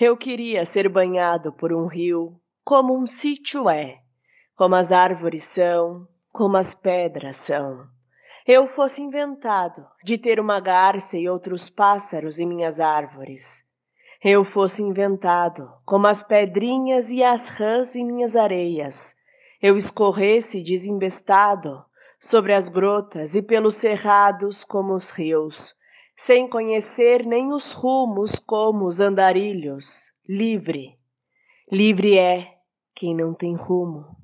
Eu 0.00 0.16
queria 0.16 0.64
ser 0.64 0.88
banhado 0.88 1.52
por 1.52 1.72
um 1.72 1.86
rio, 1.86 2.40
como 2.64 2.98
um 2.98 3.06
sítio 3.06 3.68
é, 3.68 3.98
como 4.56 4.74
as 4.74 4.90
árvores 4.90 5.44
são, 5.44 6.08
como 6.32 6.56
as 6.56 6.74
pedras 6.74 7.36
são. 7.36 7.86
Eu 8.46 8.66
fosse 8.66 9.02
inventado 9.02 9.86
de 10.02 10.16
ter 10.16 10.40
uma 10.40 10.60
garça 10.60 11.18
e 11.18 11.28
outros 11.28 11.68
pássaros 11.68 12.38
em 12.38 12.46
minhas 12.46 12.80
árvores. 12.80 13.64
Eu 14.24 14.44
fosse 14.44 14.82
inventado 14.82 15.70
como 15.84 16.06
as 16.06 16.22
pedrinhas 16.22 17.10
e 17.10 17.22
as 17.22 17.50
rãs 17.50 17.94
em 17.94 18.04
minhas 18.04 18.34
areias. 18.34 19.14
Eu 19.60 19.76
escorresse 19.76 20.62
desembestado 20.62 21.84
sobre 22.18 22.54
as 22.54 22.68
grotas 22.68 23.34
e 23.34 23.42
pelos 23.42 23.74
cerrados 23.74 24.64
como 24.64 24.94
os 24.94 25.10
rios, 25.10 25.74
sem 26.16 26.48
conhecer 26.48 27.24
nem 27.24 27.52
os 27.52 27.72
rumos 27.72 28.38
como 28.38 28.86
os 28.86 29.00
andarilhos, 29.00 30.12
livre. 30.28 30.98
Livre 31.70 32.18
é 32.18 32.54
quem 32.94 33.14
não 33.14 33.34
tem 33.34 33.56
rumo. 33.56 34.21